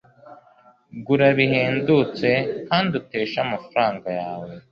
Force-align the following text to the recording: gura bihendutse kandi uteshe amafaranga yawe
gura 1.05 1.27
bihendutse 1.37 2.29
kandi 2.67 2.91
uteshe 3.01 3.37
amafaranga 3.45 4.07
yawe 4.21 4.51